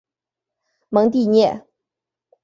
[0.89, 1.63] 蒙蒂涅。